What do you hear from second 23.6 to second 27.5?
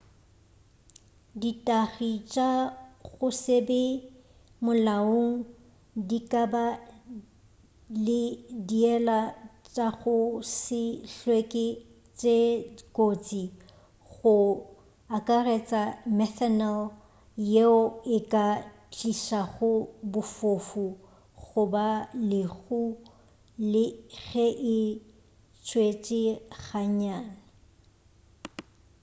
le ge e tšetšwe gannyane